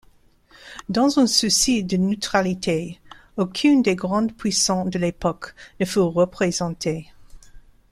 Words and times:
Dans 0.89 1.19
un 1.19 1.27
souci 1.27 1.83
de 1.83 1.95
neutralité, 1.95 2.99
aucune 3.37 3.83
des 3.83 3.95
grandes 3.95 4.35
puissances 4.35 4.89
de 4.89 4.97
l’époque 4.97 5.53
ne 5.79 5.85
fut 5.85 5.99
représentée. 5.99 7.11